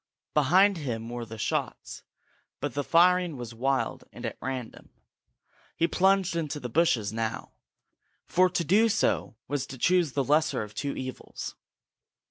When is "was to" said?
9.47-9.77